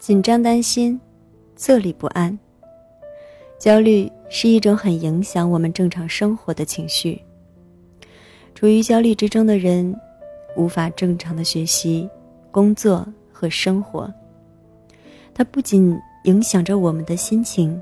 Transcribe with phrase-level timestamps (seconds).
[0.00, 0.98] 紧张、担心、
[1.54, 2.36] 坐立不安。
[3.58, 7.20] 焦虑是一种很影响我们正常生活的情绪。
[8.54, 9.94] 处于焦虑之中的人，
[10.56, 12.08] 无法正常的学习、
[12.50, 14.10] 工作和生活。
[15.34, 15.94] 它不仅
[16.24, 17.78] 影响着我们的心情，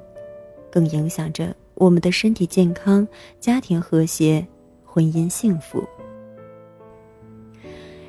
[0.73, 3.07] 更影响着我们的身体健康、
[3.39, 4.45] 家庭和谐、
[4.85, 5.85] 婚姻幸福。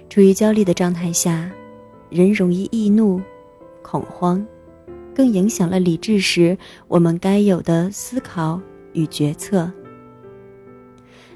[0.10, 1.52] 处于焦虑的状态下，
[2.10, 3.22] 人容易易怒。
[3.90, 4.46] 恐慌，
[5.16, 6.56] 更影响了理智时
[6.88, 8.62] 我们该有的思考
[8.94, 9.72] 与决策。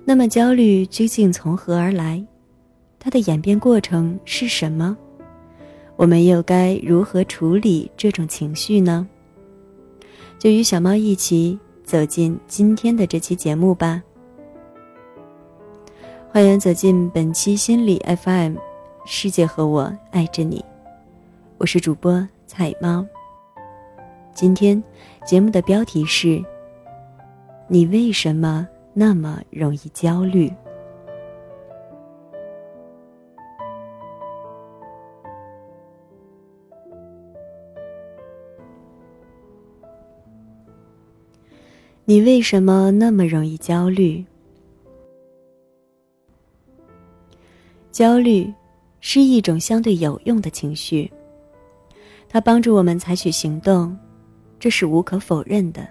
[0.06, 2.24] 那么，焦虑究竟从何而来？
[3.00, 4.96] 它的演变过程是什么？
[5.96, 9.08] 我们又该如何处理这种情绪呢？
[10.38, 14.04] 就与小猫一起走进今天的这期节目吧。
[16.30, 18.58] 欢迎走进本期心理 FM，
[19.06, 20.64] 世界和我爱着你，
[21.58, 22.28] 我是主播。
[22.56, 23.04] 彩猫。
[24.32, 24.82] 今天
[25.26, 26.40] 节目的标题是：
[27.68, 30.54] 你为什么那么容易焦虑？
[42.06, 44.24] 你为什么那么容易焦虑？
[47.92, 48.54] 焦虑
[49.02, 51.12] 是一种相对有用的情绪。
[52.34, 53.96] 它帮助我们采取行动，
[54.60, 55.88] 这是无可否认的。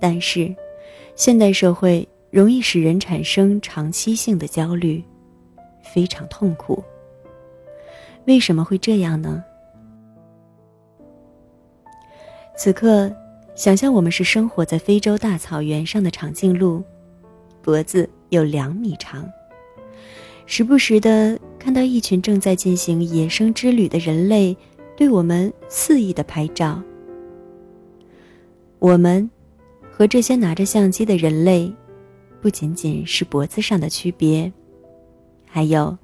[0.00, 0.54] 但是，
[1.16, 5.02] 现代社会容易使人产生长期性的焦虑，
[5.82, 6.80] 非常痛苦。
[8.26, 9.42] 为什么会这样呢？
[12.56, 13.12] 此刻，
[13.56, 16.84] 想象我们是生活在非洲大草原上的长颈鹿，
[17.60, 19.28] 脖子有两米长，
[20.46, 24.56] 时不时的看到一群正在进行野生之旅的人类。
[25.00, 26.78] 对我们肆意的拍照。
[28.78, 29.30] 我们
[29.90, 31.72] 和这些拿着相机的人类，
[32.42, 34.52] 不仅仅是脖子上的区别，
[35.46, 35.96] 还有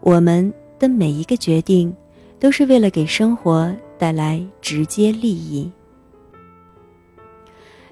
[0.00, 1.94] 我们的每一个决定，
[2.40, 5.70] 都是为了给生活带来直接利益。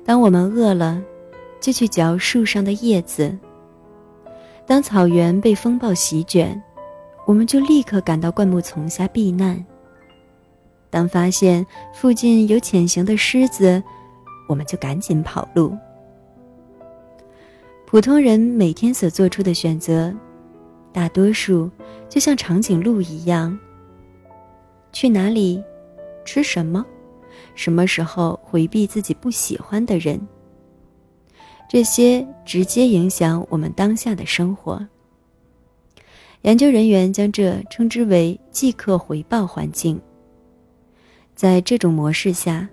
[0.04, 1.00] 当我们饿了，
[1.60, 3.30] 就去嚼树上的叶子；
[4.66, 6.60] 当草原被风暴席卷，
[7.26, 9.64] 我们就立刻赶到灌木丛下避难。
[10.90, 13.82] 当发现附近有潜行的狮子，
[14.48, 15.76] 我们就赶紧跑路。
[17.84, 20.12] 普通人每天所做出的选择，
[20.92, 21.70] 大多数
[22.08, 23.56] 就像长颈鹿一样：
[24.92, 25.62] 去哪里，
[26.24, 26.84] 吃什么，
[27.54, 30.20] 什么时候回避自己不喜欢的人。
[31.68, 34.84] 这些直接影响我们当下的生活。
[36.42, 40.00] 研究人员将这称之为“即刻回报环境”。
[41.36, 42.66] 在这种模式下，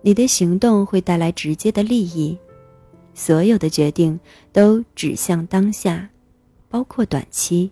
[0.00, 2.36] 你的行动会带来直接的利益，
[3.12, 4.18] 所有的决定
[4.50, 6.08] 都指向当下，
[6.70, 7.70] 包括短期。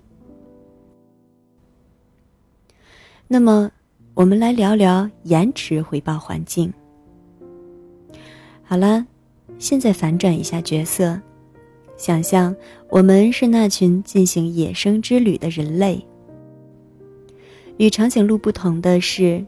[3.27, 3.71] 那么，
[4.13, 6.71] 我们来聊聊延迟回报环境。
[8.63, 9.07] 好了，
[9.59, 11.19] 现在反转一下角色，
[11.97, 12.55] 想象
[12.91, 16.07] 我们是那群进行野生之旅的人类。
[17.79, 19.43] 与长颈鹿不同的是。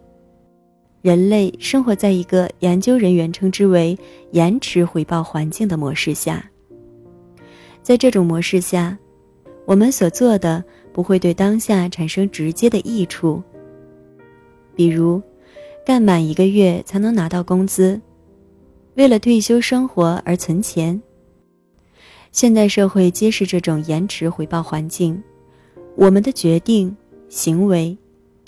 [1.00, 3.96] 人类生活在一个研究人员称之为
[4.32, 6.44] “延迟回报环境”的模式下。
[7.82, 8.98] 在这种模式下，
[9.64, 13.40] 我们所做的不会对当下产生直接的益处。
[14.74, 15.22] 比如，
[15.86, 18.00] 干满一个月才能拿到工资，
[18.94, 21.00] 为了退休生活而存钱。
[22.32, 25.22] 现代社会揭示这种延迟回报环境，
[25.94, 26.94] 我们的决定、
[27.28, 27.96] 行为。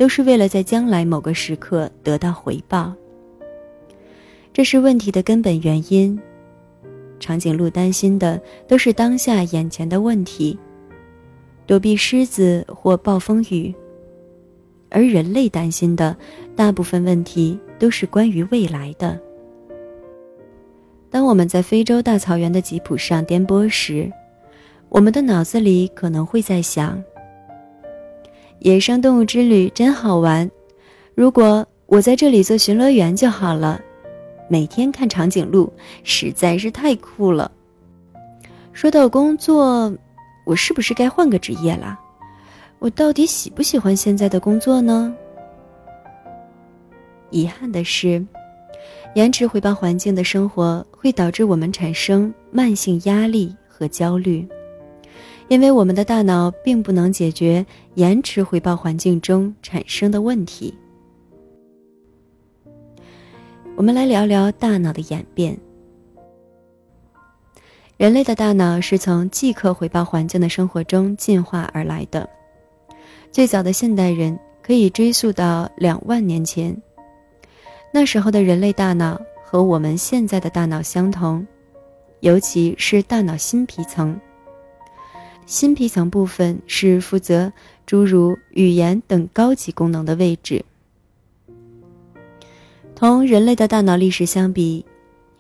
[0.01, 2.91] 都是为了在将来某个时刻得到回报。
[4.51, 6.19] 这是问题的根本原因。
[7.19, 10.59] 长颈鹿担心的都是当下眼前的问题，
[11.67, 13.75] 躲避狮子或暴风雨；
[14.89, 16.17] 而人类担心的
[16.57, 19.21] 大部分问题都是关于未来的。
[21.11, 24.11] 当我们在非洲大草原的吉普上颠簸时，
[24.89, 27.05] 我们的脑子里可能会在想。
[28.61, 30.49] 野生动物之旅真好玩，
[31.15, 33.81] 如果我在这里做巡逻员就好了，
[34.51, 35.73] 每天看长颈鹿
[36.05, 37.51] 实在是太酷了。
[38.75, 39.91] 说到工作，
[40.45, 41.99] 我是不是该换个职业啦？
[42.81, 45.15] 我到底喜不喜欢现在的工作呢？
[47.31, 48.23] 遗憾的是，
[49.15, 54.47] 延迟回报环境的生活会导致我们产生慢性压力和焦虑。
[55.51, 60.73] 因为我们的大脑并不能解决延迟回报环境中产生的问题。
[63.75, 65.59] 我们来聊聊大脑的演变。
[67.97, 72.31] 人类的大脑是从即刻回报环境的生活中进化而来的。
[73.33, 76.81] 最早的现代人可以追溯到两万年前，
[77.93, 81.45] 那时候的人类大脑和我们现在的大脑相同，
[82.21, 84.17] 尤其是大脑新皮层。
[85.51, 87.53] 新皮层部分是负责
[87.85, 90.65] 诸如语言等高级功能的位置。
[92.95, 94.85] 同人类的大脑历史相比，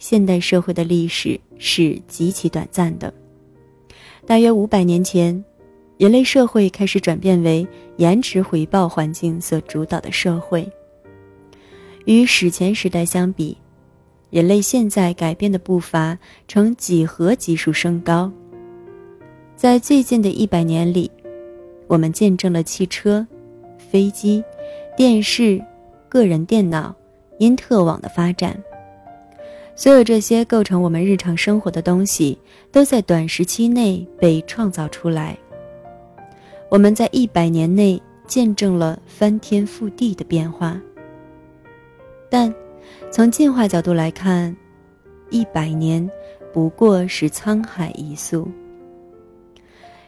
[0.00, 3.14] 现代社会的历史是极其短暂的。
[4.26, 5.44] 大约五百年前，
[5.96, 7.64] 人类社会开始转变为
[7.96, 10.68] 延迟回报环境所主导的社会。
[12.04, 13.56] 与史前时代相比，
[14.30, 16.18] 人类现在改变的步伐
[16.48, 18.32] 呈几何级数升高。
[19.60, 21.10] 在最近的一百年里，
[21.86, 23.26] 我们见证了汽车、
[23.76, 24.42] 飞机、
[24.96, 25.62] 电视、
[26.08, 26.96] 个人电脑、
[27.36, 28.56] 因特网的发展。
[29.76, 32.38] 所有这些构成我们日常生活的东西，
[32.72, 35.36] 都在短时期内被创造出来。
[36.70, 40.80] 我们在一百年内见证了翻天覆地的变化。
[42.30, 42.50] 但
[43.10, 44.56] 从进化角度来看，
[45.28, 46.10] 一百年
[46.50, 48.48] 不过是沧海一粟。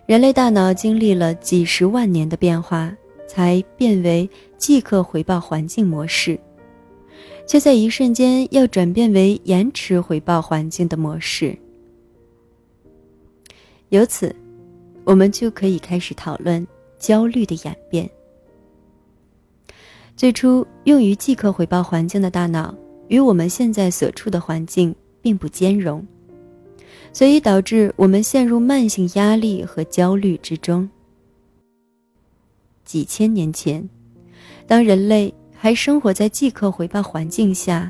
[0.06, 2.94] 人类大脑经历了几十万年的变化，
[3.26, 4.28] 才变为
[4.58, 6.38] 即刻回报环境模式。
[7.46, 11.56] 却在一瞬间要转变为延迟回报环境的模式。
[13.90, 14.34] 由此，
[15.04, 16.66] 我们就可以开始讨论
[16.98, 18.08] 焦虑的演变。
[20.16, 22.74] 最初用于即刻回报环境的大脑
[23.08, 26.06] 与我们现在所处的环境并不兼容，
[27.12, 30.88] 所以导致我们陷入慢性压力和焦虑之中。
[32.84, 33.88] 几千年前，
[34.66, 35.32] 当人类。
[35.54, 37.88] 还生活在即刻回报环境下，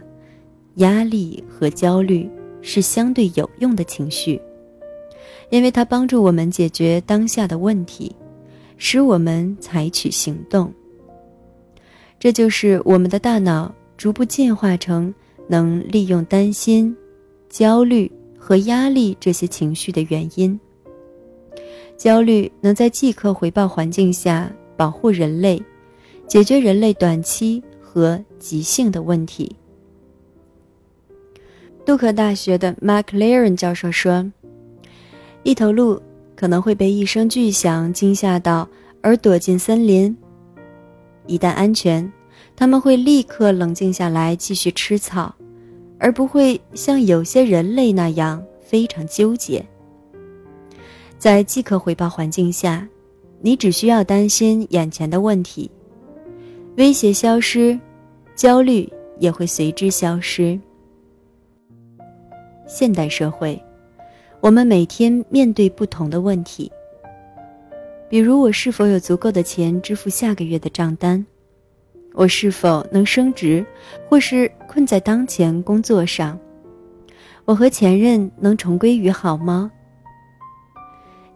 [0.75, 2.29] 压力和焦虑
[2.61, 4.39] 是相对有用的情绪，
[5.49, 8.15] 因为它帮助我们解决当下的问题，
[8.77, 10.71] 使我们采取行动。
[12.21, 15.15] 这就是我们的大脑逐步进化成
[15.49, 16.95] 能利用担心、
[17.49, 18.13] 焦虑
[18.53, 20.61] 和压力这些情绪的原因。
[21.97, 25.63] 焦虑能在即刻回报环境下保护人类。
[26.27, 29.57] 解决人类短期和急性的问题。
[31.87, 34.31] 杜克大学的 Mark Laren 教授说
[35.45, 35.99] ：“一头鹿
[36.37, 38.69] 可能会被一声巨响惊吓到
[39.01, 40.15] 而躲进森林。
[41.27, 42.13] 一旦安全，
[42.55, 45.35] 他们会立刻冷静下来继续吃草，
[46.03, 49.65] 而不会像有些人类那样非常纠结。
[51.17, 52.85] 在即刻回报环境下，
[53.41, 55.71] 你只需要担心眼前的问题。”
[56.77, 57.79] 威胁消失，
[58.35, 58.91] 焦虑
[59.21, 60.59] 也会随之消失。
[62.67, 63.63] 现代社会，
[64.41, 66.73] 我们每天面对不同的问题，
[68.09, 71.25] 比如我是否有足够的钱支付下个月的账单，
[72.15, 73.65] 我是否能升职，
[74.09, 76.39] 或是困在当前工作上，
[77.45, 79.71] 我和前任能重归于好吗？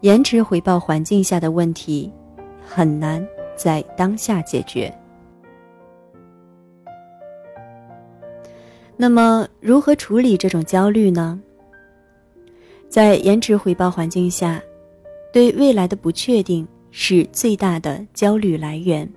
[0.00, 2.12] 延迟回报环境下的问题，
[2.64, 4.92] 很难在当下解决。
[8.96, 11.40] 那么，如何处理这种焦虑呢？
[12.88, 14.62] 在延迟回报环境下，
[15.32, 19.10] 对未来的不确定是最大的焦虑来源。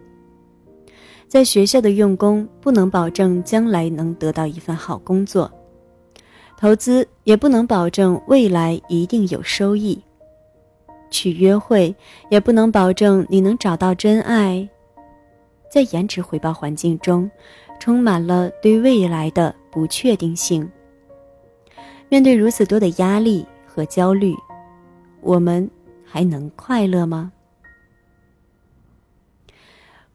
[1.29, 5.49] 在学校的用功不能保证将来能得到一份好工作，
[6.57, 9.97] 投资也不能保证未来一定有收益，
[11.09, 11.95] 去约会
[12.29, 14.67] 也不能保证你能找到真爱。
[15.71, 17.29] 在延迟回报环境中，
[17.79, 19.55] 充满了对未来的。
[19.71, 20.67] 不确定性。
[22.09, 24.35] 面对如此多的压力和焦虑，
[25.21, 25.69] 我们
[26.03, 27.31] 还能快乐吗？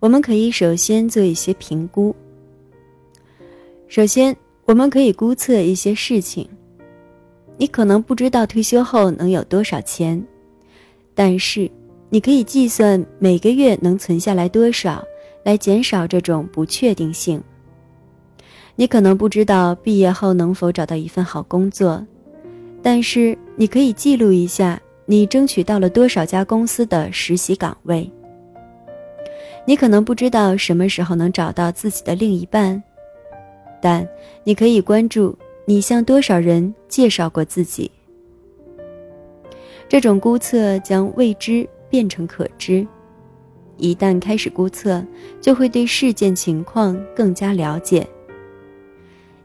[0.05, 2.15] 我们可以首先做一些评估。
[3.89, 6.47] 首先，我们可以估测一些事情。
[7.57, 10.23] 你可能不知道退休后能有多少钱，
[11.15, 11.71] 但是
[12.11, 15.03] 你可以计算每个月能存下来多少，
[15.43, 17.43] 来减少这种不确定性。
[18.77, 22.07] 你可能不知道毕业后能否找到一份好工作，
[22.83, 28.07] 但是你可以记录一下你争取到了多少家公司的实习岗位。
[29.67, 32.83] 你可能不知道什么时候能找到自己的另一半，
[33.81, 34.07] 但
[34.43, 37.91] 你可以关注你向多少人介绍过自己。
[39.89, 42.87] 这种估测将未知变成可知，
[43.77, 45.05] 一旦开始估测，
[45.41, 48.07] 就会对事件情况更加了解。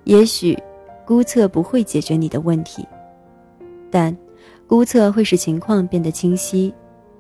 [0.06, 0.58] 也许，
[1.06, 2.86] 估测不会解决你的问题，
[3.92, 4.16] 但
[4.66, 6.74] 估测会使情况变得清晰，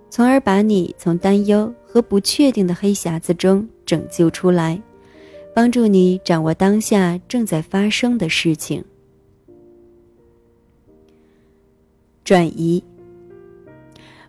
[0.09, 4.81] 从而把你从担忧和不确定的黑匣子中拯救出来，
[5.53, 8.83] 帮助你掌握当下正在发生的事情。
[12.23, 12.83] 转移。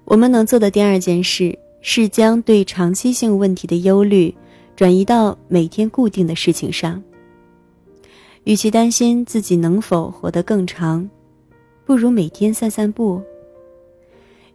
[0.05, 4.35] 我们能做的第二件事是将对长期性问题的忧虑
[4.75, 7.03] 转移到每天固定的事情上。
[8.45, 11.09] 与其担心自己能否活得更长，
[11.85, 13.21] 不如每天散散步；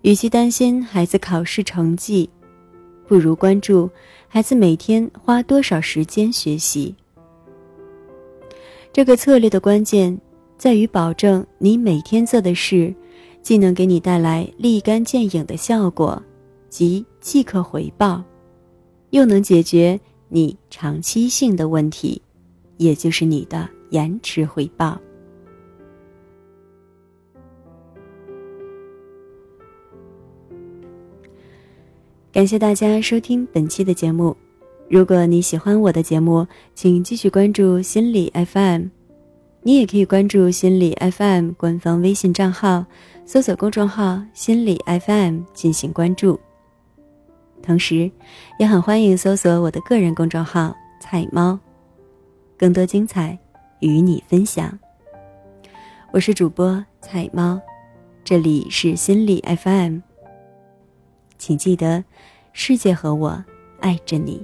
[0.06, 2.30] 与其担心孩子考试成绩，
[3.08, 3.90] 不如关注
[4.28, 6.94] 孩子每天花多少时间学习。
[8.94, 10.16] 这个策略的关键
[10.60, 12.94] 在于保证你每天做的事，
[13.42, 16.22] 既能给你带来立竿见影的效果，
[16.70, 18.24] 即即刻回报，
[19.10, 22.22] 又能解决你长期性的问题，
[22.78, 23.68] 也就是你的。
[23.90, 25.00] 延迟回报。
[32.36, 34.36] 感谢大家收听本期的节目。
[34.90, 38.88] 如果你喜欢我的节目，请继续关注心理 FM。
[39.62, 42.86] 你也可以关注心理 FM 官方微信账号，
[43.26, 46.38] 搜索公众号“心理 FM” 进行关注。
[47.64, 48.12] 同时，
[48.60, 51.58] 也很欢迎搜索我的个人公众号“菜猫”，
[52.60, 53.40] 更多精彩。
[53.80, 54.78] 与你分享，
[56.12, 57.62] 我是主播菜猫，
[58.26, 60.00] 这里是心理 FM，
[61.46, 62.04] 请记得，
[62.54, 63.46] 世界和我
[63.80, 64.44] 爱着你。